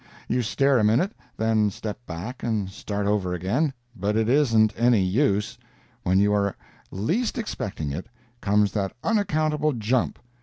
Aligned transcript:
You 0.27 0.41
stare 0.41 0.79
a 0.79 0.83
minute, 0.83 1.11
and 1.37 1.47
then 1.47 1.69
step 1.69 2.03
back 2.07 2.41
and 2.41 2.67
start 2.71 3.05
over 3.05 3.35
again—but 3.35 4.15
it 4.17 4.27
isn't 4.27 4.73
any 4.75 5.03
use—when 5.03 6.19
you 6.19 6.33
are 6.33 6.55
least 6.89 7.37
expecting 7.37 7.91
it, 7.91 8.07
comes 8.41 8.71
that 8.71 8.93
unaccountable 9.03 9.73
jump. 9.73 10.17